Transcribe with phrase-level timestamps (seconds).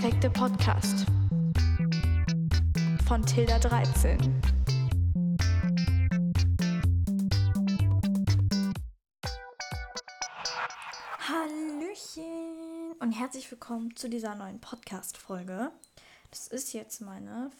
[0.00, 1.04] Perfekte Podcast
[3.06, 4.16] von Tilda 13.
[11.28, 12.24] Hallöchen
[13.00, 15.70] und herzlich willkommen zu dieser neuen Podcast-Folge.
[16.30, 17.50] Das ist jetzt meine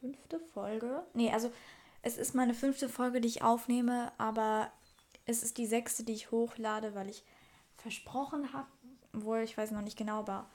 [0.00, 1.02] fünfte Folge.
[1.12, 1.52] Nee, also
[2.00, 4.72] es ist meine fünfte Folge, die ich aufnehme, aber
[5.26, 7.24] es ist die sechste, die ich hochlade, weil ich
[7.76, 8.68] versprochen habe,
[9.12, 10.48] wohl ich weiß noch nicht genau, aber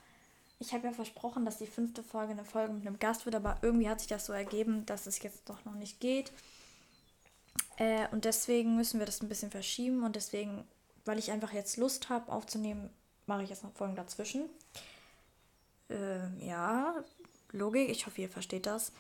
[0.60, 3.58] ich habe ja versprochen, dass die fünfte Folge eine Folge mit einem Gast wird, aber
[3.62, 6.32] irgendwie hat sich das so ergeben, dass es jetzt doch noch nicht geht.
[7.78, 10.66] Äh, und deswegen müssen wir das ein bisschen verschieben und deswegen,
[11.04, 12.90] weil ich einfach jetzt Lust habe aufzunehmen,
[13.26, 14.50] mache ich jetzt noch Folgen dazwischen.
[15.90, 16.96] Äh, ja,
[17.52, 18.92] Logik, ich hoffe, ihr versteht das.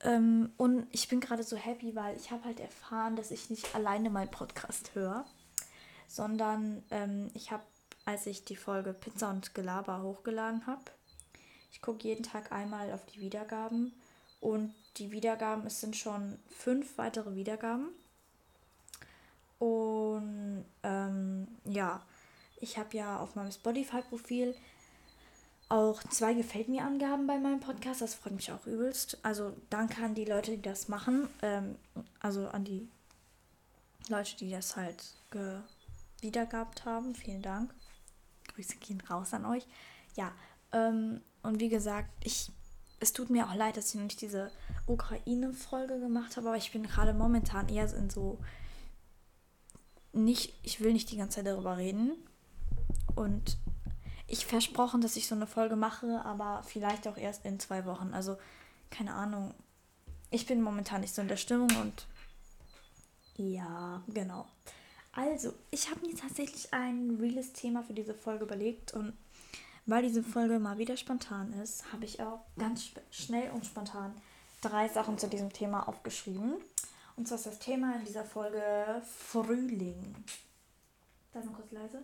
[0.00, 3.74] Ähm, und ich bin gerade so happy, weil ich habe halt erfahren, dass ich nicht
[3.74, 5.24] alleine meinen Podcast höre,
[6.06, 7.64] sondern ähm, ich habe,
[8.08, 10.80] als ich die Folge Pizza und Gelaber hochgeladen habe,
[11.70, 13.92] ich gucke jeden Tag einmal auf die Wiedergaben
[14.40, 17.90] und die Wiedergaben, es sind schon fünf weitere Wiedergaben.
[19.58, 22.00] Und ähm, ja,
[22.62, 24.56] ich habe ja auf meinem Spotify-Profil
[25.68, 28.00] auch zwei Gefällt mir Angaben bei meinem Podcast.
[28.00, 29.18] Das freut mich auch übelst.
[29.22, 31.28] Also danke an die Leute, die das machen.
[31.42, 31.76] Ähm,
[32.20, 32.88] also an die
[34.08, 35.04] Leute, die das halt
[36.22, 37.14] wiedergabt haben.
[37.14, 37.74] Vielen Dank.
[38.58, 39.66] Grüße gehen raus an euch.
[40.16, 40.32] Ja,
[40.72, 42.50] ähm, und wie gesagt, ich,
[42.98, 44.50] es tut mir auch leid, dass ich noch nicht diese
[44.86, 48.38] Ukraine-Folge gemacht habe, aber ich bin gerade momentan eher in so
[50.12, 52.12] nicht, ich will nicht die ganze Zeit darüber reden.
[53.14, 53.58] Und
[54.26, 58.12] ich versprochen, dass ich so eine Folge mache, aber vielleicht auch erst in zwei Wochen.
[58.12, 58.36] Also,
[58.90, 59.54] keine Ahnung.
[60.30, 62.06] Ich bin momentan nicht so in der Stimmung und
[63.36, 64.46] ja, genau.
[65.18, 69.18] Also, ich habe mir tatsächlich ein reales Thema für diese Folge überlegt und
[69.84, 74.14] weil diese Folge mal wieder spontan ist, habe ich auch ganz schnell und spontan
[74.60, 76.54] drei Sachen zu diesem Thema aufgeschrieben.
[77.16, 78.62] Und zwar ist das Thema in dieser Folge
[79.04, 80.14] Frühling.
[81.32, 82.00] Da ist noch kurz leise.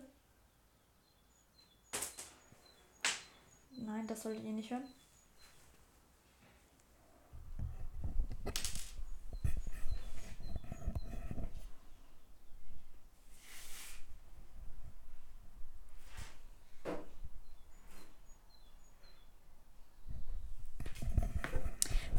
[3.77, 4.83] Nein, das solltet ihr nicht hören.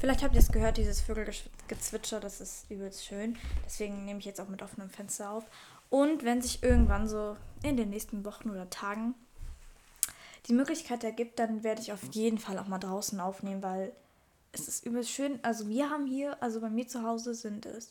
[0.06, 3.36] Vielleicht habt ihr es gehört, dieses Vögelgezwitscher, das ist übelst schön.
[3.64, 5.42] Deswegen nehme ich jetzt auch mit offenem Fenster auf.
[5.90, 9.16] Und wenn sich irgendwann so in den nächsten Wochen oder Tagen
[10.46, 13.90] die Möglichkeit ergibt, dann werde ich auf jeden Fall auch mal draußen aufnehmen, weil
[14.52, 15.40] es ist übelst schön.
[15.42, 17.90] Also wir haben hier, also bei mir zu Hause sind es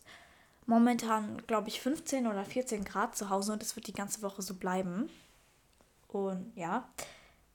[0.68, 4.42] momentan, glaube ich, 15 oder 14 Grad zu Hause und es wird die ganze Woche
[4.42, 5.10] so bleiben.
[6.08, 6.88] Und ja,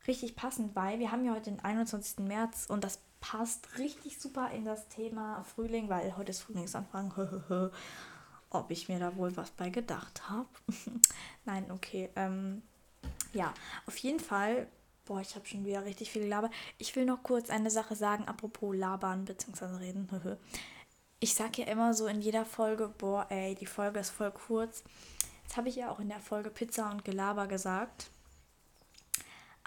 [0.06, 2.18] richtig passend, weil wir haben ja heute den 21.
[2.26, 7.12] März und das passt richtig super in das Thema Frühling, weil heute ist Frühlingsanfang.
[8.50, 10.48] Ob ich mir da wohl was bei gedacht habe.
[11.44, 12.10] Nein, okay.
[12.16, 12.62] Ähm,
[13.32, 13.54] ja,
[13.86, 14.66] auf jeden Fall
[15.10, 16.52] Boah, ich habe schon wieder richtig viel gelabert.
[16.78, 19.64] Ich will noch kurz eine Sache sagen, apropos labern bzw.
[19.78, 20.08] reden.
[21.20, 24.84] ich sage ja immer so in jeder Folge, boah, ey, die Folge ist voll kurz.
[25.48, 28.10] Das habe ich ja auch in der Folge Pizza und Gelaber gesagt.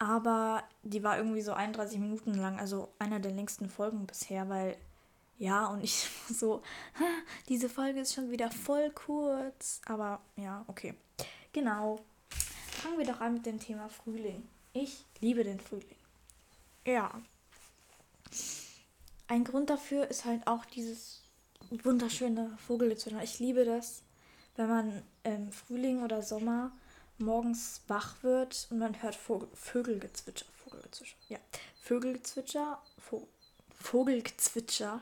[0.03, 4.77] Aber die war irgendwie so 31 Minuten lang, also einer der längsten Folgen bisher, weil
[5.37, 6.61] ja, und ich so,
[7.49, 9.81] diese Folge ist schon wieder voll kurz.
[9.85, 10.93] Aber ja, okay.
[11.51, 11.99] Genau.
[12.29, 14.47] Fangen wir doch an mit dem Thema Frühling.
[14.73, 15.95] Ich liebe den Frühling.
[16.85, 17.21] Ja.
[19.27, 21.21] Ein Grund dafür ist halt auch dieses
[21.69, 23.23] wunderschöne Vogelgezwitscher.
[23.23, 24.03] Ich liebe das,
[24.55, 26.71] wenn man im Frühling oder Sommer
[27.23, 30.45] morgens wach wird und man hört Vogel, Vögelgezwitscher.
[30.63, 31.17] Vogelgezwitscher.
[31.29, 31.39] Ja.
[31.81, 32.81] Vögelgezwitscher.
[32.97, 33.27] Vo
[33.75, 35.01] Vogelgezwitscher.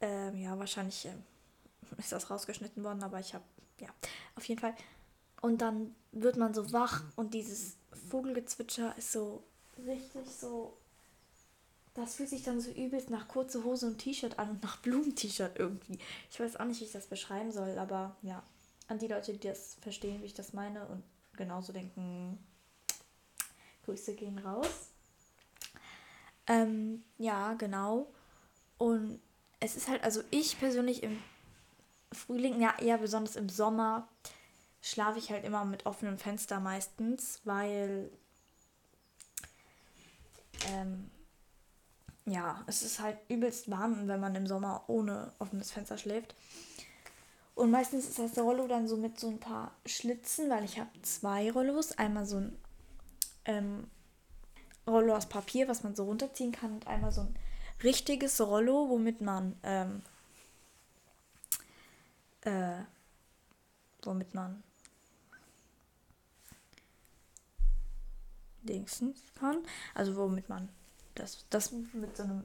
[0.00, 1.22] Ähm, ja, wahrscheinlich ähm,
[1.98, 3.44] ist das rausgeschnitten worden, aber ich habe,
[3.78, 3.88] ja,
[4.36, 4.74] auf jeden Fall.
[5.40, 7.76] Und dann wird man so wach und dieses
[8.10, 9.42] Vogelgezwitscher ist so
[9.78, 10.76] richtig so.
[11.94, 15.58] Das fühlt sich dann so übelst nach kurze Hose und T-Shirt an und nach Blumen-T-Shirt
[15.58, 15.98] irgendwie.
[16.30, 18.44] Ich weiß auch nicht, wie ich das beschreiben soll, aber ja,
[18.86, 21.02] an die Leute, die das verstehen, wie ich das meine und
[21.40, 22.38] genauso denken,
[23.86, 24.90] Grüße gehen raus.
[26.46, 28.06] Ähm, ja, genau.
[28.76, 29.20] Und
[29.58, 31.22] es ist halt, also ich persönlich im
[32.12, 34.06] Frühling, ja eher besonders im Sommer,
[34.82, 38.10] schlafe ich halt immer mit offenem Fenster meistens, weil
[40.68, 41.10] ähm,
[42.26, 46.34] ja, es ist halt übelst warm, wenn man im Sommer ohne offenes Fenster schläft.
[47.54, 50.90] Und meistens ist das Rollo dann so mit so ein paar Schlitzen, weil ich habe
[51.02, 51.92] zwei Rollos.
[51.92, 52.56] Einmal so ein
[53.44, 53.90] ähm,
[54.86, 57.34] Rollo aus Papier, was man so runterziehen kann und einmal so ein
[57.82, 60.02] richtiges Rollo, womit man ähm,
[62.42, 62.82] äh,
[64.02, 64.62] womit man
[68.62, 69.58] Dingsen kann.
[69.94, 70.68] Also womit man
[71.14, 72.44] das, das mit so einem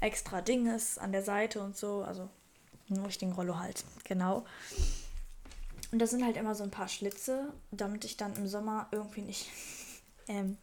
[0.00, 2.02] extra Ding ist an der Seite und so.
[2.02, 2.28] Also
[2.90, 3.84] einen richtigen Rollo halt.
[4.04, 4.44] Genau.
[5.92, 9.22] Und da sind halt immer so ein paar Schlitze, damit ich dann im Sommer irgendwie
[9.22, 9.48] nicht
[10.28, 10.56] ähm,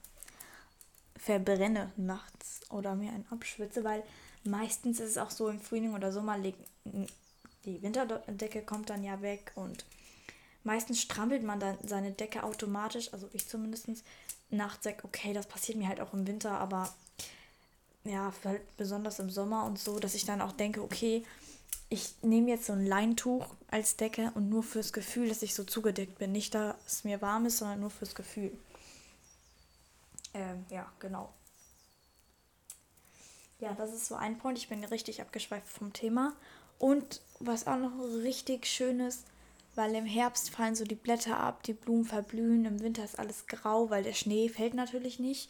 [1.18, 4.04] verbrenne nachts oder mir einen abschwitze, weil
[4.44, 9.52] meistens ist es auch so im Frühling oder Sommer die Winterdecke kommt dann ja weg
[9.56, 9.86] und
[10.64, 13.90] meistens strampelt man dann seine Decke automatisch, also ich zumindest
[14.50, 16.94] nachts sage, okay, das passiert mir halt auch im Winter, aber
[18.06, 21.24] ja, halt besonders im Sommer und so, dass ich dann auch denke, okay,
[21.90, 25.64] ich nehme jetzt so ein Leintuch als Decke und nur fürs Gefühl, dass ich so
[25.64, 26.32] zugedeckt bin.
[26.32, 28.58] Nicht, dass es mir warm ist, sondern nur fürs Gefühl.
[30.34, 31.34] Ähm, ja, genau.
[33.60, 34.58] Ja, das ist so ein Punkt.
[34.58, 36.36] Ich bin richtig abgeschweift vom Thema.
[36.78, 39.26] Und was auch noch richtig schön ist,
[39.76, 43.48] weil im Herbst fallen so die Blätter ab, die Blumen verblühen, im Winter ist alles
[43.48, 45.50] grau, weil der Schnee fällt natürlich nicht.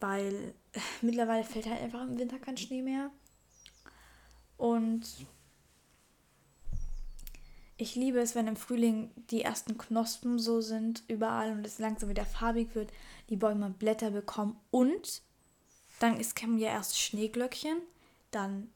[0.00, 0.54] Weil
[1.02, 3.10] mittlerweile fällt halt einfach im Winter kein Schnee mehr.
[4.56, 5.06] Und
[7.76, 12.08] ich liebe es, wenn im Frühling die ersten Knospen so sind, überall und es langsam
[12.08, 12.90] wieder farbig wird,
[13.30, 15.22] die Bäume Blätter bekommen und
[15.98, 17.78] dann ist, kommen ja erst Schneeglöckchen,
[18.30, 18.70] dann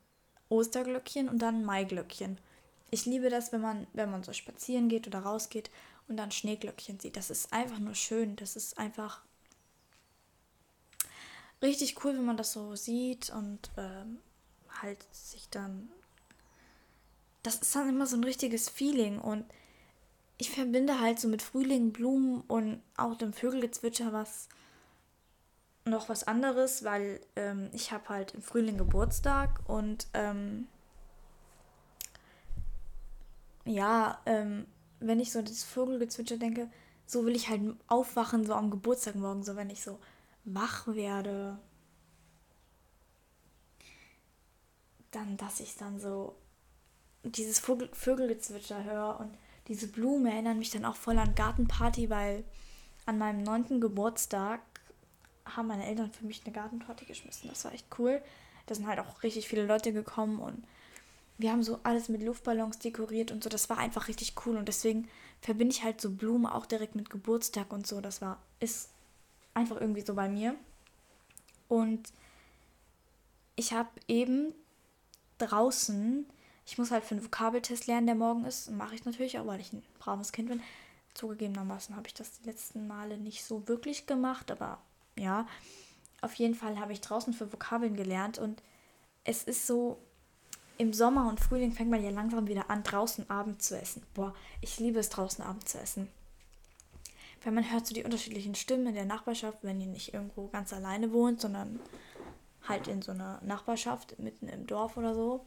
[0.49, 2.39] Osterglöckchen und dann Maiglöckchen.
[2.91, 5.71] Ich liebe das, wenn man, wenn man so spazieren geht oder rausgeht
[6.09, 7.17] und dann Schneeglöckchen sieht.
[7.17, 8.37] Das ist einfach nur schön.
[8.37, 9.23] Das ist einfach
[11.61, 14.19] richtig cool, wenn man das so sieht und ähm,
[14.83, 15.89] halt sich dann.
[17.43, 19.45] Das ist dann immer so ein richtiges Feeling und
[20.39, 24.49] ich verbinde halt so mit Frühling, Blumen und auch dem Vögelgezwitscher was
[25.85, 30.69] noch was anderes, weil ähm, ich habe halt im Frühling Geburtstag und ähm,
[33.65, 34.67] ja, ähm,
[35.01, 36.71] wenn ich so das Vogelgezwitscher denke,
[37.07, 39.99] so will ich halt aufwachen, so am Geburtstag morgen, so wenn ich so
[40.45, 41.59] wach werde,
[45.11, 46.35] dann, dass ich dann so
[47.23, 49.37] dieses Vogel Vögelgezwitscher höre und
[49.69, 52.45] diese Blumen erinnern mich dann auch voll an Gartenparty, weil
[53.07, 54.61] an meinem neunten Geburtstag
[55.45, 57.49] haben meine Eltern für mich eine Gartentorte geschmissen.
[57.49, 58.23] Das war echt cool.
[58.67, 60.65] Da sind halt auch richtig viele Leute gekommen und
[61.39, 63.49] wir haben so alles mit Luftballons dekoriert und so.
[63.49, 65.09] Das war einfach richtig cool und deswegen
[65.41, 68.01] verbinde ich halt so Blumen auch direkt mit Geburtstag und so.
[68.01, 68.91] Das war, ist
[69.55, 70.57] einfach irgendwie so bei mir.
[71.69, 72.13] Und
[73.57, 74.53] ich habe eben
[75.39, 76.27] draußen,
[76.67, 78.71] ich muss halt für einen Vokabeltest lernen, der morgen ist.
[78.71, 80.63] Mache ich natürlich auch, weil ich ein braves Kind bin.
[81.15, 84.79] Zugegebenermaßen habe ich das die letzten Male nicht so wirklich gemacht, aber
[85.17, 85.47] ja.
[86.21, 88.63] Auf jeden Fall habe ich draußen für Vokabeln gelernt und
[89.25, 89.99] es ist so,
[90.79, 94.03] im Sommer und Frühling fängt man ja langsam wieder an, draußen Abend zu essen.
[94.15, 96.09] Boah, ich liebe es, draußen Abend zu essen.
[97.43, 100.73] Weil man hört so die unterschiedlichen Stimmen in der Nachbarschaft, wenn ihr nicht irgendwo ganz
[100.73, 101.81] alleine wohnt, sondern
[102.69, 105.47] halt in so einer Nachbarschaft, mitten im Dorf oder so.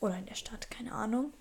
[0.00, 1.32] Oder in der Stadt, keine Ahnung.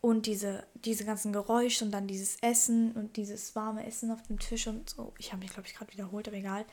[0.00, 4.38] Und diese, diese ganzen Geräusche und dann dieses Essen und dieses warme Essen auf dem
[4.38, 5.12] Tisch und so.
[5.18, 6.64] Ich habe mich, glaube ich, gerade wiederholt, aber egal.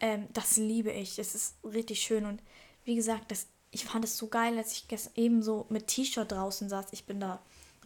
[0.00, 1.18] Ähm, das liebe ich.
[1.18, 2.26] Es ist richtig schön.
[2.26, 2.42] Und
[2.84, 6.68] wie gesagt, das, ich fand es so geil, als ich eben so mit T-Shirt draußen
[6.68, 6.86] saß.
[6.92, 7.40] Ich bin da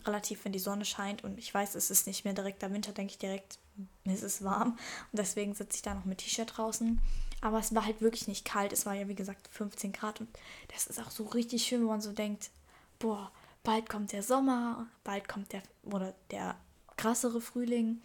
[0.07, 2.93] relativ, wenn die Sonne scheint und ich weiß, es ist nicht mehr direkt der Winter,
[2.93, 3.59] denke ich direkt,
[4.05, 4.71] es ist warm.
[5.13, 7.01] Und deswegen sitze ich da noch mit T-Shirt draußen.
[7.41, 8.73] Aber es war halt wirklich nicht kalt.
[8.73, 10.21] Es war ja, wie gesagt, 15 Grad.
[10.21, 10.29] Und
[10.73, 12.51] das ist auch so richtig schön, wo man so denkt,
[12.99, 13.31] boah,
[13.63, 16.57] bald kommt der Sommer, bald kommt der oder der
[16.97, 18.01] krassere Frühling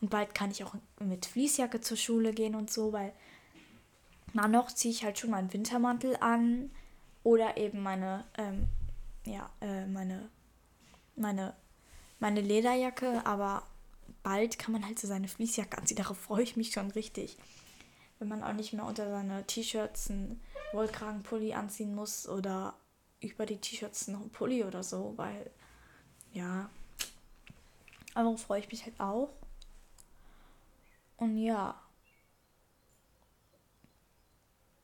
[0.00, 3.12] und bald kann ich auch mit Fließjacke zur Schule gehen und so, weil
[4.32, 6.70] na noch ziehe ich halt schon meinen Wintermantel an
[7.22, 8.68] oder eben meine ähm,
[9.24, 10.28] ja äh, meine
[11.16, 11.54] meine
[12.18, 13.62] meine Lederjacke, aber
[14.22, 15.96] bald kann man halt so seine Fließjacke anziehen.
[15.96, 17.36] Darauf freue ich mich schon richtig.
[18.18, 20.40] Wenn man auch nicht mehr unter seine T-Shirts einen
[20.72, 22.74] Wollkragenpulli anziehen muss oder
[23.20, 25.50] über die T-Shirts noch ein Pulli oder so, weil
[26.32, 26.70] ja,
[28.14, 29.30] aber freue ich mich halt auch.
[31.16, 31.80] Und ja.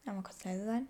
[0.05, 0.89] Ja, mal kurz leise sein.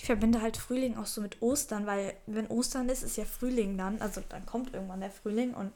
[0.00, 3.76] Ich verbinde halt Frühling auch so mit Ostern, weil wenn Ostern ist, ist ja Frühling
[3.76, 4.00] dann.
[4.00, 5.72] Also dann kommt irgendwann der Frühling und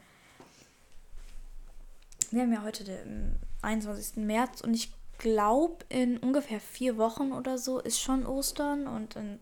[2.31, 4.25] wir haben ja heute den 21.
[4.25, 9.41] März und ich glaube, in ungefähr vier Wochen oder so ist schon Ostern und in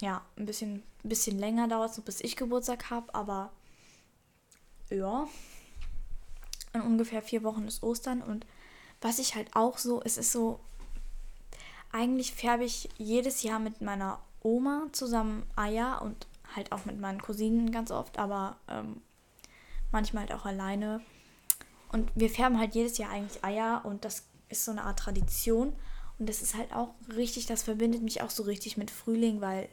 [0.00, 3.50] ja, ein bisschen, ein bisschen länger dauert es, bis ich Geburtstag habe, aber
[4.88, 5.26] ja,
[6.74, 8.46] in ungefähr vier Wochen ist Ostern und
[9.00, 10.60] was ich halt auch so, es ist so,
[11.92, 17.22] eigentlich färbe ich jedes Jahr mit meiner Oma zusammen Eier und halt auch mit meinen
[17.22, 19.00] Cousinen ganz oft, aber ähm,
[19.90, 21.00] manchmal halt auch alleine.
[21.90, 25.74] Und wir färben halt jedes Jahr eigentlich Eier und das ist so eine Art Tradition.
[26.18, 29.68] Und das ist halt auch richtig, das verbindet mich auch so richtig mit Frühling, weil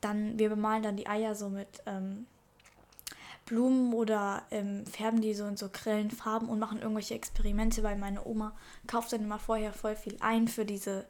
[0.00, 2.26] dann, wir bemalen dann die Eier so mit ähm,
[3.46, 7.96] Blumen oder ähm, färben die so in so grellen Farben und machen irgendwelche Experimente, weil
[7.96, 8.56] meine Oma
[8.86, 11.06] kauft dann immer vorher voll viel ein für diese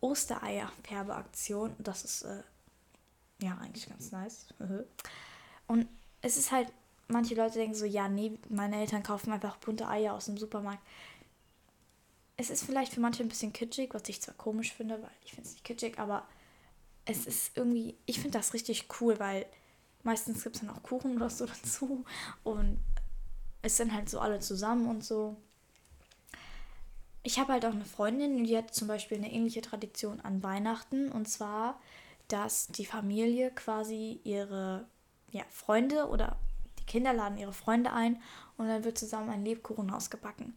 [0.00, 1.74] Ostereier-Färbeaktion.
[1.78, 2.42] Das ist äh,
[3.42, 4.46] ja eigentlich ganz nice.
[5.66, 5.88] und
[6.22, 6.72] es ist halt,
[7.08, 10.82] manche Leute denken so, ja, nee, meine Eltern kaufen einfach bunte Eier aus dem Supermarkt.
[12.36, 15.32] Es ist vielleicht für manche ein bisschen kitschig, was ich zwar komisch finde, weil ich
[15.32, 16.26] finde es nicht kitschig, aber
[17.04, 19.46] es ist irgendwie, ich finde das richtig cool, weil
[20.02, 22.04] meistens gibt es dann auch Kuchen oder so dazu
[22.44, 22.78] und
[23.62, 25.36] es sind halt so alle zusammen und so.
[27.22, 31.10] Ich habe halt auch eine Freundin, die hat zum Beispiel eine ähnliche Tradition an Weihnachten.
[31.10, 31.78] Und zwar,
[32.28, 34.86] dass die Familie quasi ihre
[35.30, 36.36] ja, Freunde oder
[36.78, 38.20] die Kinder laden ihre Freunde ein
[38.56, 40.54] und dann wird zusammen ein Lebkuchenhaus gebacken.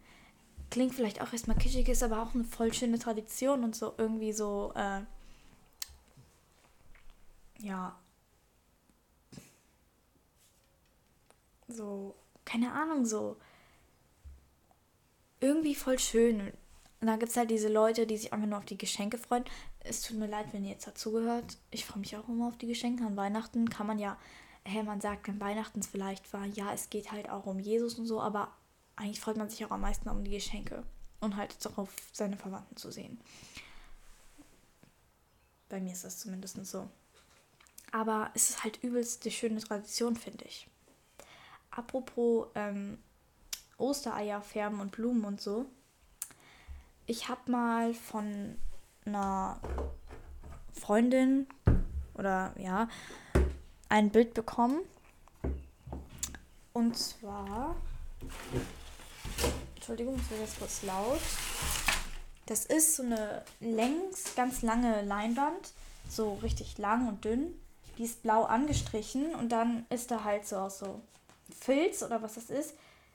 [0.71, 4.33] Klingt vielleicht auch erstmal kitschig, ist aber auch eine voll schöne Tradition und so irgendwie
[4.33, 5.01] so äh,
[7.59, 7.95] ja,
[11.67, 12.15] so,
[12.45, 13.37] keine Ahnung, so
[15.43, 16.53] irgendwie voll schön.
[17.01, 19.43] Und dann gibt es halt diese Leute, die sich einfach nur auf die Geschenke freuen.
[19.81, 21.57] Es tut mir leid, wenn ihr jetzt dazugehört.
[21.69, 23.05] Ich freue mich auch immer auf die Geschenke.
[23.05, 24.17] An Weihnachten kann man ja,
[24.63, 28.05] hey, man sagt, wenn Weihnachten vielleicht war, ja, es geht halt auch um Jesus und
[28.05, 28.53] so, aber
[28.95, 30.83] eigentlich freut man sich auch am meisten um die Geschenke
[31.19, 33.19] und halt darauf, seine Verwandten zu sehen.
[35.67, 36.87] Bei mir ist das zumindest so.
[37.91, 40.67] Aber es ist halt übelst die schöne Tradition, finde ich.
[41.71, 42.99] Apropos ähm,
[43.83, 45.65] Ostereier färben und Blumen und so.
[47.05, 48.57] Ich habe mal von
[49.05, 49.59] einer
[50.71, 51.47] Freundin
[52.15, 52.87] oder ja
[53.89, 54.79] ein Bild bekommen.
[56.71, 57.75] Und zwar.
[59.75, 61.19] Entschuldigung, ich wird jetzt kurz laut.
[62.45, 65.73] Das ist so eine längs, ganz lange Leinwand.
[66.09, 67.53] So richtig lang und dünn
[67.97, 71.01] die ist blau angestrichen und dann ist da halt so aus so
[71.59, 72.73] Filz oder was das ist,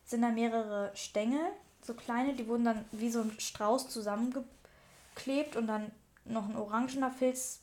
[0.08, 1.40] sind da mehrere Stängel,
[1.82, 5.92] so kleine, die wurden dann wie so ein Strauß zusammengeklebt und dann
[6.24, 7.60] noch ein orangener Filz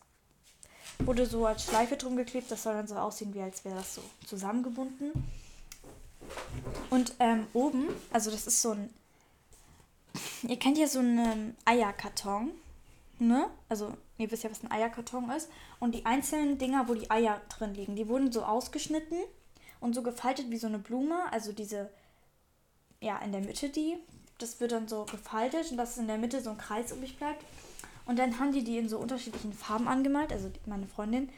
[0.99, 2.49] wurde so als Schleife drum geklebt.
[2.49, 5.11] Das soll dann so aussehen, wie als wäre das so zusammengebunden.
[6.89, 8.89] Und ähm, oben, also das ist so ein,
[10.43, 12.51] ihr kennt ja so einen Eierkarton,
[13.19, 13.47] ne?
[13.69, 15.49] Also ihr wisst ja, was ein Eierkarton ist.
[15.79, 19.19] Und die einzelnen Dinger, wo die Eier drin liegen, die wurden so ausgeschnitten
[19.79, 21.31] und so gefaltet wie so eine Blume.
[21.31, 21.89] Also diese,
[23.05, 23.97] ja, in der Mitte die.
[24.37, 27.43] Das wird dann so gefaltet und dass in der Mitte so ein Kreis übrig bleibt.
[28.05, 30.31] Und dann haben die die in so unterschiedlichen Farben angemalt.
[30.31, 31.29] Also meine Freundin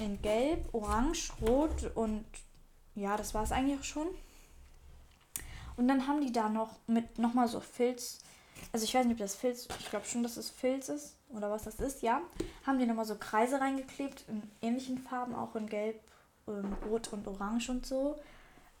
[0.00, 2.24] in Gelb, Orange, Rot und
[2.96, 4.08] ja, das war es eigentlich auch schon.
[5.76, 8.20] Und dann haben die da noch mit nochmal so Filz
[8.72, 11.50] also ich weiß nicht, ob das Filz, ich glaube schon, dass es Filz ist oder
[11.50, 12.20] was das ist, ja.
[12.66, 16.00] Haben die nochmal so Kreise reingeklebt in ähnlichen Farben, auch in Gelb,
[16.48, 18.16] ähm, Rot und Orange und so.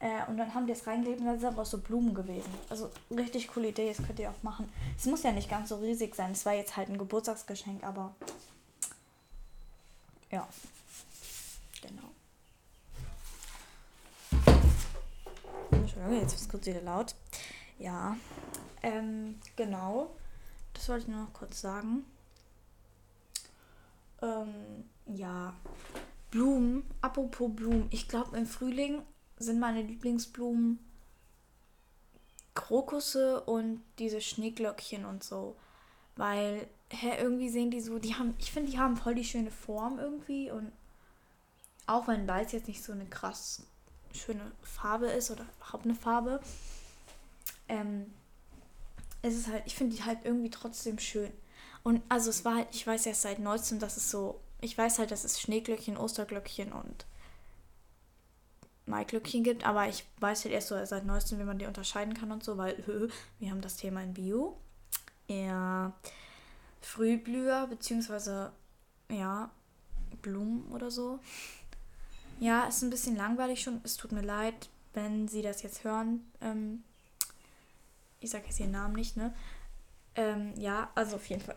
[0.04, 2.52] Äh, und dann haben die es reingeklebt und dann sind auch so Blumen gewesen.
[2.68, 4.70] Also richtig coole Idee, das könnt ihr auch machen.
[4.98, 8.14] Es muss ja nicht ganz so riesig sein, es war jetzt halt ein Geburtstagsgeschenk, aber
[10.30, 10.46] ja,
[11.80, 12.10] genau.
[15.70, 17.14] Entschuldigung, jetzt ist es kurz wieder laut.
[17.78, 18.18] Ja,
[18.82, 20.10] ähm, genau.
[20.74, 22.04] Das wollte ich nur noch kurz sagen.
[24.20, 25.54] Ähm, ja.
[26.30, 26.84] Blumen.
[27.00, 27.86] Apropos Blumen.
[27.90, 29.00] Ich glaube, im Frühling
[29.38, 30.78] sind meine Lieblingsblumen
[32.54, 35.56] Krokusse und diese Schneeglöckchen und so.
[36.16, 39.50] Weil, hä, irgendwie sehen die so, die haben, ich finde, die haben voll die schöne
[39.50, 40.70] Form irgendwie und
[41.86, 43.62] auch wenn weiß jetzt nicht so eine krass
[44.12, 46.40] schöne Farbe ist oder überhaupt eine Farbe,
[47.68, 48.12] ähm,
[49.22, 51.32] es ist halt, ich finde die halt irgendwie trotzdem schön.
[51.82, 54.98] Und also es war halt, ich weiß erst seit neuestem, dass es so, ich weiß
[54.98, 57.06] halt, dass es Schneeglöckchen, Osterglöckchen und
[58.86, 62.32] Maiglöckchen gibt, aber ich weiß halt erst so seit neuestem, wie man die unterscheiden kann
[62.32, 62.76] und so, weil
[63.38, 64.58] wir haben das Thema in Bio.
[65.26, 65.92] Ja,
[66.80, 68.52] Frühblüher, beziehungsweise,
[69.10, 69.50] ja,
[70.20, 71.18] Blumen oder so.
[72.40, 73.80] Ja, ist ein bisschen langweilig schon.
[73.84, 76.30] Es tut mir leid, wenn Sie das jetzt hören.
[76.40, 76.84] Ähm,
[78.20, 79.34] ich sage jetzt ihren Namen nicht, ne?
[80.14, 81.56] Ähm, ja, also auf jeden Fall.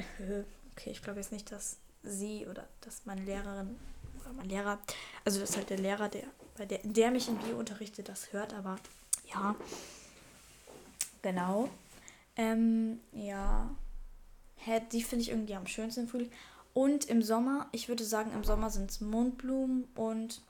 [0.73, 3.77] Okay, ich glaube jetzt nicht, dass sie oder dass meine Lehrerin
[4.21, 4.79] oder mein Lehrer,
[5.25, 6.23] also das ist halt der Lehrer, der,
[6.57, 8.77] bei der, der mich in Bio unterrichtet, das hört, aber
[9.25, 9.55] ja.
[11.21, 11.69] Genau.
[12.35, 13.69] Ähm, ja.
[14.91, 16.31] Die finde ich irgendwie am schönsten im Frühling.
[16.73, 20.41] Und im Sommer, ich würde sagen, im Sommer sind es Mondblumen und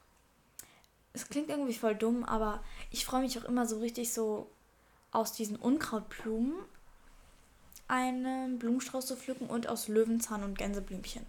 [1.14, 4.50] es klingt irgendwie voll dumm, aber ich freue mich auch immer so richtig so
[5.12, 6.54] aus diesen Unkrautblumen
[7.88, 11.26] einen Blumenstrauß zu pflücken und aus Löwenzahn und Gänseblümchen.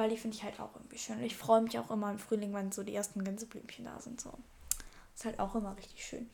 [0.00, 1.22] Weil die finde ich halt auch irgendwie schön.
[1.22, 4.18] Ich freue mich auch immer im Frühling, wenn so die ersten Gänseblümchen da sind.
[4.18, 4.32] So.
[5.14, 6.30] Ist halt auch immer richtig schön.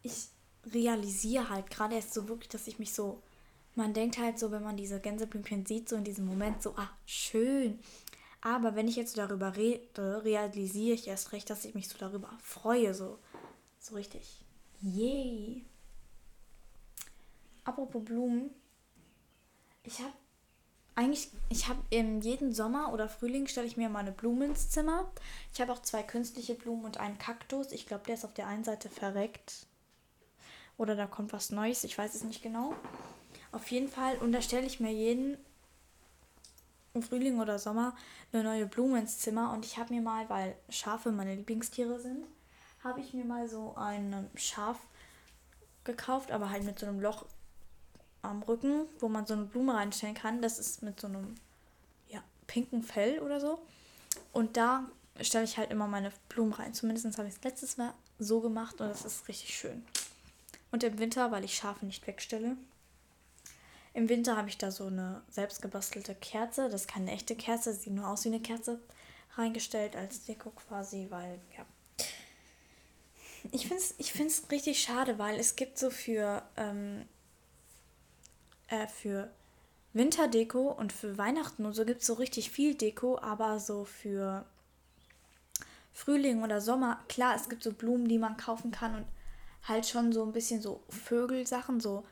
[0.00, 0.28] Ich
[0.64, 3.20] realisiere halt gerade erst so wirklich, dass ich mich so.
[3.74, 6.88] Man denkt halt so, wenn man diese Gänseblümchen sieht, so in diesem Moment so, ah,
[7.04, 7.80] schön.
[8.42, 12.30] Aber wenn ich jetzt darüber rede, realisiere ich erst recht, dass ich mich so darüber
[12.40, 13.18] freue, so,
[13.80, 14.44] so richtig.
[14.82, 15.64] Yay!
[17.64, 18.50] Apropos Blumen,
[19.82, 20.12] ich habe
[20.96, 25.10] eigentlich, ich habe jeden Sommer oder Frühling stelle ich mir mal eine Blume ins Zimmer.
[25.52, 27.72] Ich habe auch zwei künstliche Blumen und einen Kaktus.
[27.72, 29.66] Ich glaube, der ist auf der einen Seite verreckt.
[30.76, 32.74] Oder da kommt was Neues, ich weiß es nicht genau.
[33.52, 35.36] Auf jeden Fall, und da stelle ich mir jeden
[37.00, 37.96] Frühling oder Sommer
[38.32, 42.24] eine neue Blume ins Zimmer und ich habe mir mal, weil Schafe meine Lieblingstiere sind,
[42.82, 44.78] habe ich mir mal so ein Schaf
[45.84, 47.26] gekauft, aber halt mit so einem Loch
[48.24, 50.42] am Rücken, wo man so eine Blume reinstellen kann.
[50.42, 51.34] Das ist mit so einem
[52.08, 53.58] ja, pinken Fell oder so.
[54.32, 54.88] Und da
[55.20, 56.74] stelle ich halt immer meine Blumen rein.
[56.74, 59.84] Zumindest habe ich es letztes Mal so gemacht und das ist richtig schön.
[60.70, 62.56] Und im Winter, weil ich Schafe nicht wegstelle,
[63.94, 66.68] im Winter habe ich da so eine selbstgebastelte Kerze.
[66.68, 68.80] Das ist keine echte Kerze, sieht nur aus wie eine Kerze.
[69.36, 71.64] Reingestellt als Deko quasi, weil, ja.
[73.52, 77.04] Ich finde es ich find's richtig schade, weil es gibt so für, ähm,
[78.68, 79.30] äh, für
[79.92, 84.44] Winterdeko und für Weihnachten und so gibt es so richtig viel Deko, aber so für
[85.92, 89.06] Frühling oder Sommer, klar, es gibt so Blumen, die man kaufen kann und
[89.68, 92.04] halt schon so ein bisschen so Vögelsachen, so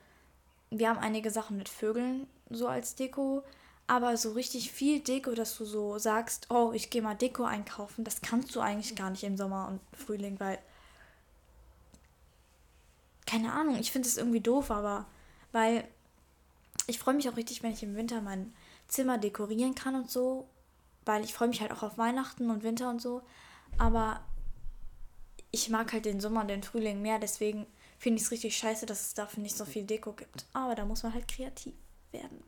[0.70, 3.42] wir haben einige Sachen mit Vögeln so als Deko,
[3.88, 8.04] aber so richtig viel Deko, dass du so sagst, oh, ich gehe mal Deko einkaufen,
[8.04, 10.58] das kannst du eigentlich gar nicht im Sommer und Frühling, weil
[13.26, 15.06] keine Ahnung, ich finde es irgendwie doof, aber
[15.52, 15.84] weil
[16.92, 18.52] ich freue mich auch richtig, wenn ich im Winter mein
[18.86, 20.46] Zimmer dekorieren kann und so,
[21.06, 23.22] weil ich freue mich halt auch auf Weihnachten und Winter und so,
[23.78, 24.20] aber
[25.50, 27.66] ich mag halt den Sommer und den Frühling mehr, deswegen
[27.98, 30.44] finde ich es richtig scheiße, dass es dafür nicht so viel Deko gibt.
[30.52, 31.72] Aber da muss man halt kreativ
[32.10, 32.42] werden.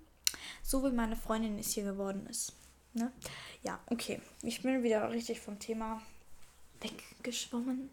[0.63, 2.53] So wie meine Freundin es hier geworden ist.
[2.93, 3.13] Ne?
[3.63, 4.21] Ja, okay.
[4.43, 6.03] Ich bin wieder richtig vom Thema
[6.81, 7.89] weggeschwommen.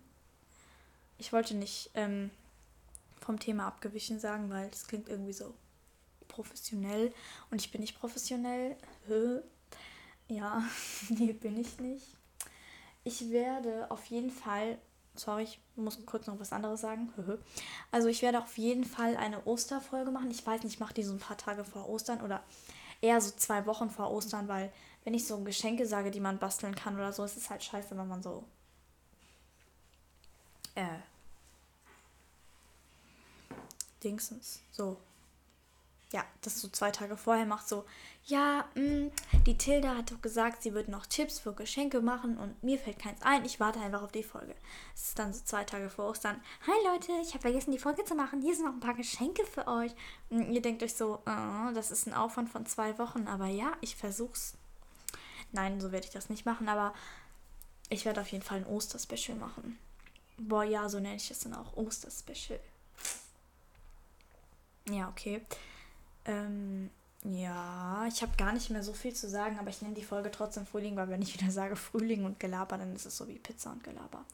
[1.18, 2.30] Ich wollte nicht ähm,
[3.22, 5.54] vom Thema abgewichen sagen, weil das klingt irgendwie so
[6.32, 7.14] professionell
[7.50, 8.76] und ich bin nicht professionell.
[10.28, 10.64] Ja,
[11.10, 12.08] nee, bin ich nicht.
[13.04, 14.78] Ich werde auf jeden Fall
[15.16, 17.12] sorry, ich muss kurz noch was anderes sagen.
[17.92, 20.32] Also ich werde auf jeden Fall eine Osterfolge machen.
[20.32, 22.44] Ich weiß nicht, ich mache die so ein paar Tage vor Ostern oder
[23.02, 24.72] eher so zwei Wochen vor Ostern, weil
[25.04, 27.98] wenn ich so Geschenke sage, die man basteln kann oder so, ist es halt scheiße,
[27.98, 28.44] wenn man so
[30.76, 31.00] äh
[34.04, 34.98] Dingsens so
[36.12, 37.86] ja, das so zwei Tage vorher macht, so,
[38.26, 39.12] ja, mh, mm,
[39.46, 43.00] die Tilda hat doch gesagt, sie wird noch Tipps für Geschenke machen und mir fällt
[43.00, 44.56] keins ein, ich warte einfach auf die Folge.
[44.94, 46.42] Es ist dann so zwei Tage vor Ostern.
[46.68, 48.42] Hi Leute, ich habe vergessen, die Folge zu machen.
[48.42, 49.92] Hier sind noch ein paar Geschenke für euch.
[50.30, 53.74] Und ihr denkt euch so, oh, das ist ein Aufwand von zwei Wochen, aber ja,
[53.82, 54.54] ich versuch's.
[55.52, 56.94] Nein, so werde ich das nicht machen, aber
[57.90, 59.78] ich werde auf jeden Fall ein Osterspecial machen.
[60.38, 61.76] Boah, ja, so nenne ich es dann auch.
[61.76, 62.60] Osterspecial.
[64.90, 65.42] Ja, okay.
[66.26, 66.90] Ähm,
[67.24, 70.32] ja, ich habe gar nicht mehr so viel zu sagen, aber ich nenne die Folge
[70.32, 73.38] trotzdem Frühling, weil wenn ich wieder sage Frühling und Gelaber, dann ist es so wie
[73.38, 74.26] Pizza und Gelaber.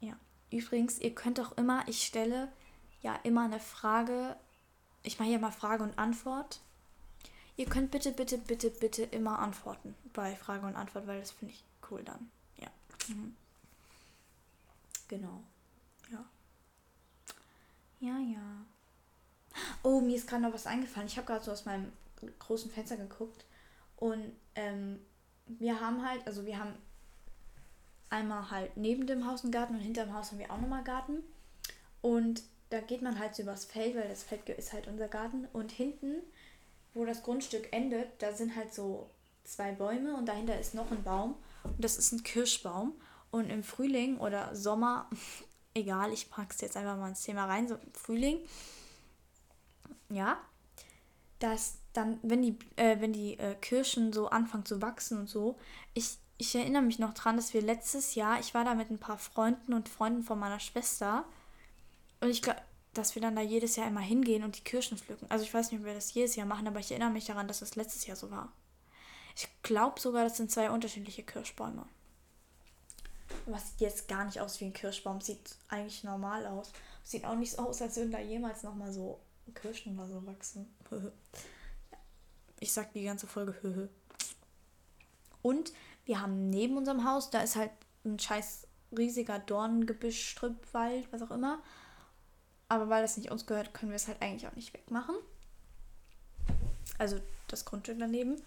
[0.00, 0.14] Ja.
[0.50, 2.48] Übrigens, ihr könnt auch immer, ich stelle
[3.02, 4.36] ja immer eine Frage,
[5.04, 6.60] ich mache hier mal Frage und Antwort.
[7.56, 11.54] Ihr könnt bitte, bitte, bitte, bitte immer antworten bei Frage und Antwort, weil das finde
[11.54, 12.30] ich cool dann.
[12.56, 12.68] Ja.
[13.08, 13.36] Mhm.
[15.06, 15.42] Genau.
[16.10, 16.24] Ja.
[18.00, 18.64] Ja, ja.
[19.82, 21.06] Oh, mir ist gerade noch was eingefallen.
[21.06, 21.92] Ich habe gerade so aus meinem
[22.38, 23.44] großen Fenster geguckt
[23.96, 25.00] und ähm,
[25.46, 26.74] wir haben halt, also wir haben
[28.10, 30.84] einmal halt neben dem Haus einen Garten und hinter dem Haus haben wir auch nochmal
[30.84, 31.22] Garten.
[32.00, 35.46] Und da geht man halt so übers Feld, weil das Feld ist halt unser Garten.
[35.52, 36.22] Und hinten,
[36.92, 39.10] wo das Grundstück endet, da sind halt so
[39.44, 41.34] zwei Bäume und dahinter ist noch ein Baum.
[41.64, 42.94] Und das ist ein Kirschbaum.
[43.30, 45.10] Und im Frühling oder Sommer
[45.74, 48.38] egal, ich pack's jetzt einfach mal ins Thema rein, so Frühling.
[50.10, 50.38] Ja,
[51.38, 55.58] dass dann, wenn die, äh, wenn die äh, Kirschen so anfangen zu wachsen und so,
[55.94, 58.98] ich, ich erinnere mich noch dran, dass wir letztes Jahr, ich war da mit ein
[58.98, 61.24] paar Freunden und Freunden von meiner Schwester
[62.20, 62.60] und ich glaube,
[62.94, 65.26] dass wir dann da jedes Jahr immer hingehen und die Kirschen pflücken.
[65.30, 67.48] Also ich weiß nicht, ob wir das jedes Jahr machen, aber ich erinnere mich daran,
[67.48, 68.52] dass das letztes Jahr so war.
[69.36, 71.86] Ich glaube sogar, das sind zwei unterschiedliche Kirschbäume.
[73.46, 75.20] Was sieht jetzt gar nicht aus wie ein Kirschbaum.
[75.20, 76.72] Sieht eigentlich normal aus.
[77.02, 79.18] Sieht auch nicht so aus, als würden da jemals nochmal so
[79.52, 80.74] Kirschen oder so wachsen.
[82.60, 83.88] ich sag die ganze Folge.
[85.42, 85.72] Und
[86.04, 87.70] wir haben neben unserem Haus, da ist halt
[88.04, 91.62] ein scheiß riesiger Dornengebüsch, Strüppwald, was auch immer.
[92.68, 95.16] Aber weil das nicht uns gehört, können wir es halt eigentlich auch nicht wegmachen.
[96.98, 98.40] Also das Grundstück daneben.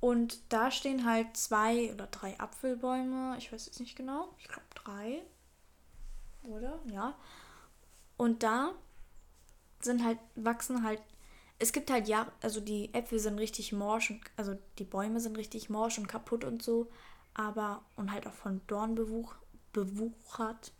[0.00, 3.36] Und da stehen halt zwei oder drei Apfelbäume.
[3.38, 4.28] Ich weiß jetzt nicht genau.
[4.38, 5.22] Ich glaube drei.
[6.42, 6.78] Oder?
[6.92, 7.14] Ja.
[8.16, 8.72] Und da
[9.84, 11.00] sind halt, wachsen halt.
[11.58, 15.38] Es gibt halt ja, also die Äpfel sind richtig morsch und also die Bäume sind
[15.38, 16.90] richtig morsch und kaputt und so.
[17.34, 19.34] Aber, und halt auch von Dorn bewuch,
[19.72, 20.72] bewuchert.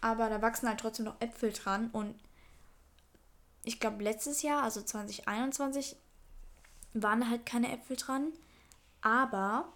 [0.00, 1.90] Aber da wachsen halt trotzdem noch Äpfel dran.
[1.90, 2.14] Und
[3.64, 5.96] ich glaube, letztes Jahr, also 2021,
[6.94, 8.32] waren halt keine Äpfel dran.
[9.00, 9.72] Aber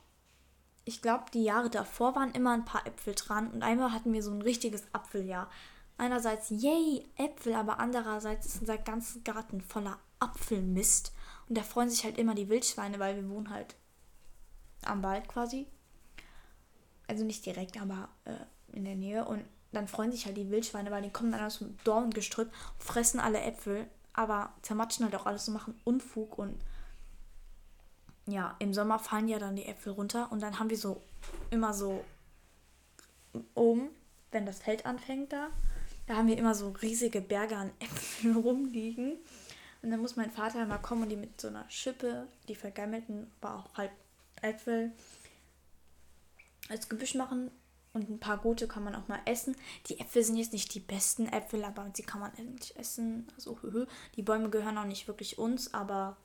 [0.88, 4.22] ich glaube, die Jahre davor waren immer ein paar Äpfel dran und einmal hatten wir
[4.22, 5.50] so ein richtiges Apfeljahr.
[5.98, 11.12] Einerseits, yay, Äpfel, aber andererseits ist unser ganzer Garten voller Apfelmist.
[11.48, 13.74] Und da freuen sich halt immer die Wildschweine, weil wir wohnen halt
[14.84, 15.66] am Wald quasi.
[17.08, 19.24] Also nicht direkt, aber äh, in der Nähe.
[19.24, 23.20] Und dann freuen sich halt die Wildschweine, weil die kommen dann aus dem Dorngestrüpp, fressen
[23.20, 26.58] alle Äpfel, aber zermatschen halt auch alles und machen Unfug und
[28.26, 31.02] ja, im Sommer fallen ja dann die Äpfel runter und dann haben wir so
[31.50, 32.04] immer so
[33.54, 33.88] oben,
[34.30, 35.48] wenn das Feld anfängt da,
[36.08, 39.18] da haben wir immer so riesige Berge an Äpfeln rumliegen.
[39.82, 43.30] Und dann muss mein Vater mal kommen und die mit so einer Schippe, die vergammelten,
[43.40, 43.92] war auch halb
[44.42, 44.90] Äpfel,
[46.68, 47.50] als Gebüsch machen.
[47.92, 49.54] Und ein paar gute kann man auch mal essen.
[49.86, 53.26] Die Äpfel sind jetzt nicht die besten Äpfel, aber sie kann man endlich essen.
[53.36, 53.58] Also,
[54.16, 56.16] die Bäume gehören auch nicht wirklich uns, aber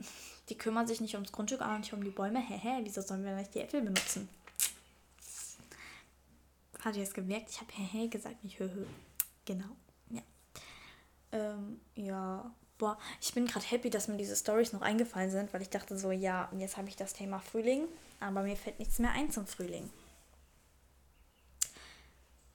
[0.48, 2.40] die kümmern sich nicht ums Grundstück, aber nicht um die Bäume.
[2.40, 4.28] Hä, wieso sollen wir nicht die Äpfel benutzen?
[6.86, 7.50] Hat ihr es gemerkt?
[7.50, 8.68] Ich habe hä gesagt, nicht hö,
[9.44, 9.74] Genau,
[10.08, 10.22] ja.
[11.32, 15.62] Ähm, ja, boah, ich bin gerade happy, dass mir diese Stories noch eingefallen sind, weil
[15.62, 17.88] ich dachte so, ja, jetzt habe ich das Thema Frühling,
[18.20, 19.90] aber mir fällt nichts mehr ein zum Frühling.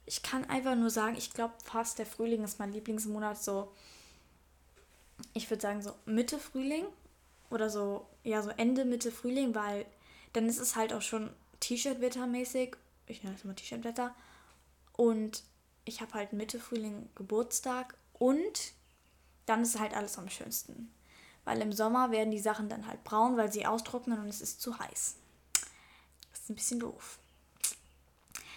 [0.06, 3.74] Ich kann einfach nur sagen, ich glaube fast der Frühling ist mein Lieblingsmonat so.
[5.34, 6.86] Ich würde sagen so Mitte Frühling
[7.50, 9.86] oder so, ja, so Ende, Mitte Frühling, weil
[10.32, 12.78] dann ist es halt auch schon T-Shirt-Wettermäßig.
[13.12, 14.16] Ich nenne es immer T-Shirt-Wetter.
[14.94, 15.44] Und
[15.86, 18.74] ich habe halt Mitte Frühling Geburtstag und
[19.46, 20.94] dann ist halt alles am schönsten.
[21.44, 24.62] Weil im Sommer werden die Sachen dann halt braun, weil sie austrocknen und es ist
[24.62, 25.16] zu heiß.
[26.32, 27.18] Das ist ein bisschen doof.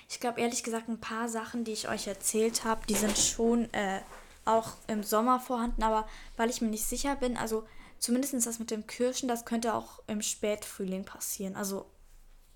[0.09, 3.73] Ich glaube ehrlich gesagt, ein paar Sachen, die ich euch erzählt habe, die sind schon
[3.73, 4.01] äh,
[4.45, 7.67] auch im Sommer vorhanden, aber weil ich mir nicht sicher bin, also
[7.99, 11.57] zumindest das mit dem Kirschen, das könnte auch im Spätfrühling passieren.
[11.57, 11.87] Also,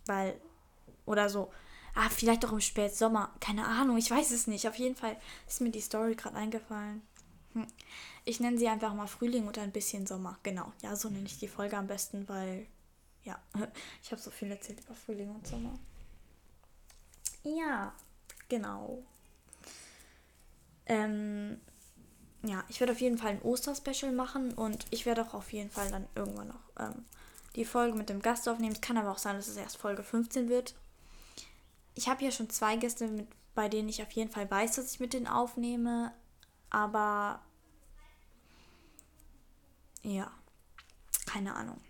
[0.06, 0.38] weil,
[1.06, 1.50] oder so,
[1.98, 4.68] ah, vielleicht auch im Spätsommer, keine Ahnung, ich weiß es nicht.
[4.68, 5.16] Auf jeden Fall
[5.48, 7.02] ist mir die Story gerade eingefallen.
[7.54, 7.66] Hm.
[8.24, 10.38] Ich nenne sie einfach mal Frühling und ein bisschen Sommer.
[10.44, 12.66] Genau, ja, so nenne ich die Folge am besten, weil,
[13.24, 13.38] ja,
[14.02, 15.74] ich habe so viel erzählt über Frühling und Sommer.
[17.42, 17.92] Ja,
[18.48, 19.02] genau.
[20.86, 21.60] Ähm,
[22.44, 25.70] ja, ich werde auf jeden Fall ein Osterspecial machen und ich werde auch auf jeden
[25.70, 27.04] Fall dann irgendwann noch ähm,
[27.56, 28.74] die Folge mit dem Gast aufnehmen.
[28.74, 30.76] Es kann aber auch sein, dass es erst Folge 15 wird.
[31.98, 34.92] Ich habe hier schon zwei Gäste, mit, bei denen ich auf jeden Fall weiß, dass
[34.92, 36.14] ich mit denen aufnehme.
[36.70, 37.42] Aber
[40.04, 40.30] ja,
[41.26, 41.80] keine Ahnung.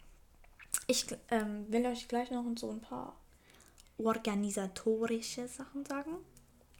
[0.86, 3.20] Ich ähm, will euch gleich noch so ein paar
[3.98, 6.16] organisatorische Sachen sagen.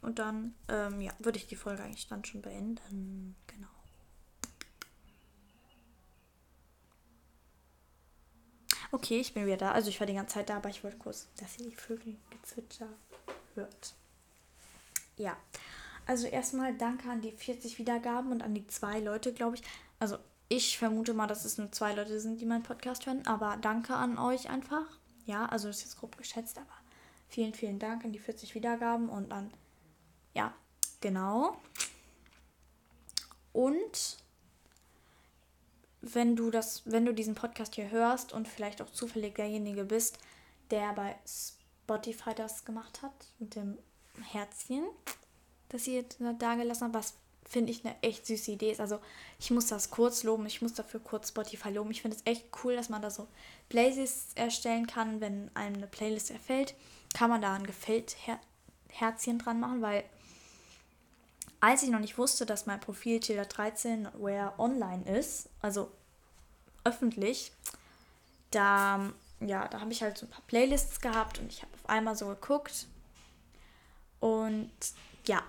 [0.01, 3.35] Und dann, ähm, ja, würde ich die Folge eigentlich dann schon beenden.
[3.45, 3.67] Genau.
[8.91, 9.71] Okay, ich bin wieder da.
[9.73, 12.89] Also ich war die ganze Zeit da, aber ich wollte kurz, dass ihr die Vögelgezwitscher
[13.55, 13.93] hört.
[15.17, 15.37] Ja.
[16.05, 19.63] Also erstmal danke an die 40 Wiedergaben und an die zwei Leute, glaube ich.
[19.99, 23.25] Also ich vermute mal, dass es nur zwei Leute sind, die meinen Podcast hören.
[23.27, 24.85] Aber danke an euch einfach.
[25.25, 26.73] Ja, also das ist jetzt grob geschätzt, aber
[27.27, 29.51] vielen, vielen Dank an die 40 Wiedergaben und an
[30.33, 30.53] ja,
[31.01, 31.57] genau.
[33.53, 34.17] Und
[36.01, 40.17] wenn du das, wenn du diesen Podcast hier hörst und vielleicht auch zufällig derjenige bist,
[40.71, 41.58] der bei Spotify
[42.35, 43.77] das gemacht hat mit dem
[44.31, 44.85] Herzchen,
[45.69, 46.05] dass ihr
[46.37, 47.13] da gelassen habt, was
[47.49, 48.79] finde ich eine echt süße Idee ist.
[48.79, 48.99] Also
[49.39, 51.89] ich muss das kurz loben, ich muss dafür kurz Spotify loben.
[51.91, 53.27] Ich finde es echt cool, dass man da so
[53.69, 55.19] Playlists erstellen kann.
[55.19, 56.75] Wenn einem eine Playlist erfällt,
[57.15, 58.15] kann man da ein Gefällt
[58.89, 60.03] Herzchen dran machen, weil
[61.59, 65.91] als ich noch nicht wusste, dass mein Profil Taylor 13 Where online ist, also
[66.83, 67.51] öffentlich,
[68.51, 71.89] da, ja, da habe ich halt so ein paar Playlists gehabt und ich habe auf
[71.89, 72.87] einmal so geguckt.
[74.19, 74.71] Und
[75.25, 75.43] ja,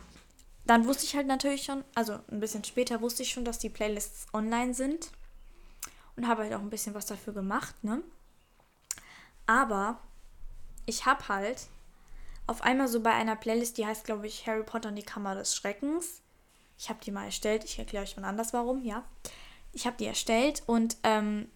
[0.65, 3.71] dann wusste ich halt natürlich schon, also ein bisschen später wusste ich schon, dass die
[3.71, 5.11] Playlists online sind
[6.17, 8.03] und habe halt auch ein bisschen was dafür gemacht, ne?
[9.47, 9.99] Aber
[10.87, 11.67] ich habe halt
[12.47, 15.35] auf einmal so bei einer Playlist, die heißt, glaube ich, Harry Potter und die Kammer
[15.35, 16.21] des Schreckens.
[16.79, 17.65] Ich habe die mal erstellt.
[17.65, 19.05] Ich erkläre euch mal anders warum, ja.
[19.73, 21.49] Ich habe die erstellt und ähm,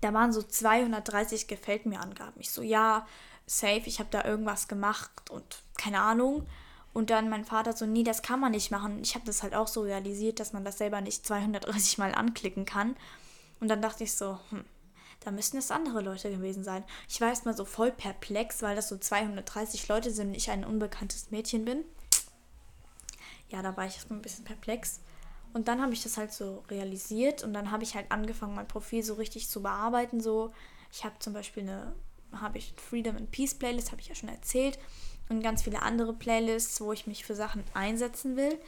[0.00, 2.40] da waren so 230 Gefällt mir Angaben.
[2.40, 3.06] Ich so, ja,
[3.46, 6.46] safe, ich habe da irgendwas gemacht und keine Ahnung.
[6.92, 9.00] Und dann mein Vater so, nee, das kann man nicht machen.
[9.02, 12.64] Ich habe das halt auch so realisiert, dass man das selber nicht 230 Mal anklicken
[12.64, 12.96] kann.
[13.60, 14.64] Und dann dachte ich so, hm,
[15.20, 16.84] da müssten es andere Leute gewesen sein.
[17.08, 20.64] Ich war erstmal so voll perplex, weil das so 230 Leute sind und ich ein
[20.64, 21.84] unbekanntes Mädchen bin.
[23.48, 25.00] Ja, da war ich erstmal ein bisschen perplex.
[25.56, 28.68] Und dann habe ich das halt so realisiert und dann habe ich halt angefangen, mein
[28.68, 30.20] Profil so richtig zu bearbeiten.
[30.20, 30.52] So,
[30.92, 31.94] ich habe zum Beispiel eine,
[32.30, 34.78] habe ich Freedom and Peace Playlist, habe ich ja schon erzählt.
[35.30, 38.60] Und ganz viele andere Playlists, wo ich mich für Sachen einsetzen will.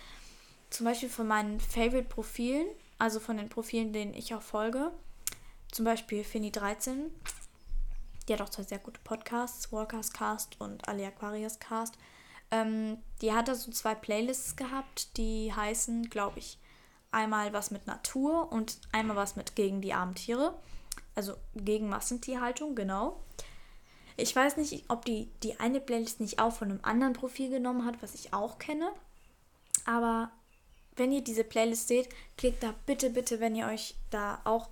[0.71, 4.91] Zum Beispiel von meinen Favorite-Profilen, also von den Profilen, denen ich auch folge
[5.71, 7.11] zum Beispiel Fini13.
[8.27, 11.99] Die hat auch zwei sehr gute Podcasts, Walkers Cast und Ali Aquarius Cast.
[12.51, 16.57] Ähm, die hat da so zwei Playlists gehabt, die heißen, glaube ich,
[17.11, 20.59] einmal was mit Natur und einmal was mit gegen die armen Tiere.
[21.15, 23.23] Also gegen Massentierhaltung, genau.
[24.17, 27.85] Ich weiß nicht, ob die, die eine Playlist nicht auch von einem anderen Profil genommen
[27.85, 28.91] hat, was ich auch kenne.
[29.85, 30.31] Aber
[30.97, 34.71] wenn ihr diese Playlist seht, klickt da bitte, bitte, wenn ihr euch da auch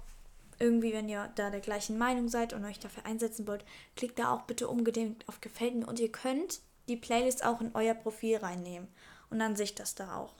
[0.58, 4.32] irgendwie, wenn ihr da der gleichen Meinung seid und euch dafür einsetzen wollt, klickt da
[4.32, 8.38] auch bitte unbedingt auf Gefällt mir und ihr könnt die Playlist auch in euer Profil
[8.38, 8.88] reinnehmen
[9.30, 10.34] und dann ich das da auch.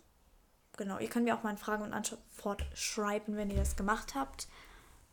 [0.77, 4.15] Genau, ihr könnt mir auch mal eine Frage und Antwort schreiben, wenn ihr das gemacht
[4.15, 4.49] habt.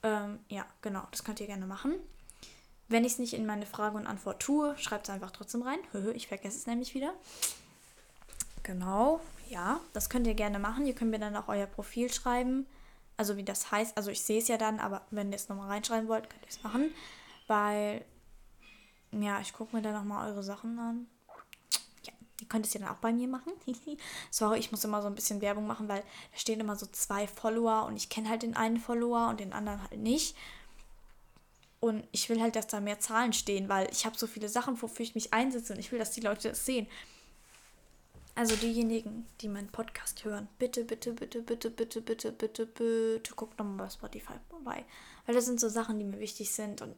[0.03, 1.93] Ähm, ja, genau, das könnt ihr gerne machen.
[2.89, 5.79] Wenn ich es nicht in meine Frage und Antwort tue, schreibt es einfach trotzdem rein.
[6.13, 7.13] Ich vergesse es nämlich wieder.
[8.63, 10.85] Genau, ja, das könnt ihr gerne machen.
[10.85, 12.65] Ihr könnt mir dann auch euer Profil schreiben
[13.17, 15.69] also wie das heißt, also ich sehe es ja dann, aber wenn ihr es nochmal
[15.69, 16.91] reinschreiben wollt, könnt ihr es machen.
[17.47, 18.03] Weil,
[19.11, 21.07] ja, ich gucke mir dann nochmal eure Sachen an.
[22.53, 23.53] Ja, ihr dann auch bei mir machen.
[24.31, 27.27] Sorry, ich muss immer so ein bisschen Werbung machen, weil da stehen immer so zwei
[27.27, 30.35] Follower und ich kenne halt den einen Follower und den anderen halt nicht.
[31.79, 34.81] Und ich will halt, dass da mehr Zahlen stehen, weil ich habe so viele Sachen,
[34.81, 36.87] wofür ich mich einsetze und ich will, dass die Leute das sehen.
[38.35, 43.59] Also diejenigen, die meinen Podcast hören, bitte, bitte, bitte, bitte, bitte, bitte, bitte, bitte, guckt
[43.59, 44.85] nochmal bei Spotify vorbei.
[45.25, 46.95] Weil das sind so Sachen, die mir wichtig sind und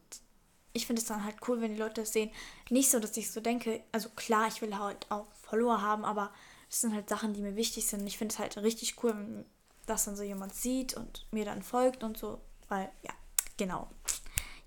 [0.71, 2.29] ich finde es dann halt cool, wenn die Leute das sehen.
[2.69, 6.31] Nicht so, dass ich so denke, also klar, ich will halt auch Follower haben, aber
[6.69, 8.05] das sind halt Sachen, die mir wichtig sind.
[8.07, 9.45] Ich finde es halt richtig cool, wenn
[9.85, 13.13] das dann so jemand sieht und mir dann folgt und so, weil, ja,
[13.57, 13.89] genau.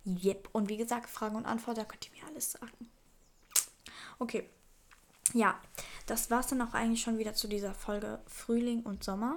[0.06, 0.48] Yep.
[0.52, 2.90] Und wie gesagt, Fragen und Antworten, da könnt ihr mir alles sagen.
[4.18, 4.48] Okay,
[5.34, 5.60] ja,
[6.06, 9.36] das war es dann auch eigentlich schon wieder zu dieser Folge Frühling und Sommer.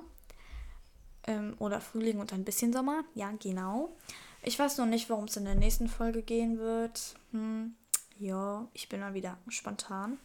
[1.28, 3.04] Ähm, oder Frühling und ein bisschen Sommer.
[3.14, 3.96] Ja, genau.
[4.44, 7.16] Ich weiß noch nicht, worum es in der nächsten Folge gehen wird.
[7.32, 7.76] Hm,
[8.18, 10.18] ja, ich bin mal wieder spontan.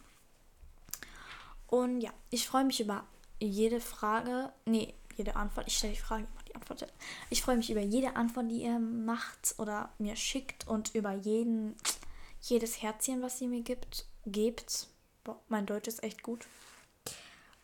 [1.67, 3.05] Und ja, ich freue mich über
[3.39, 4.51] jede Frage.
[4.65, 5.67] Nee, jede Antwort.
[5.67, 6.87] Ich stelle die Frage, ich die Antwort.
[7.29, 11.75] Ich freue mich über jede Antwort, die ihr macht oder mir schickt und über jeden,
[12.41, 14.87] jedes Herzchen, was ihr mir gibt, gebt.
[15.23, 16.47] Boah, mein Deutsch ist echt gut.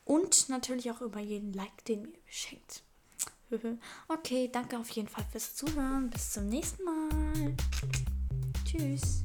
[0.05, 2.83] Und natürlich auch über jeden Like, den mir schenkt.
[4.07, 6.09] okay, danke auf jeden Fall fürs Zuhören.
[6.09, 7.55] Bis zum nächsten Mal.
[8.65, 9.23] Tschüss.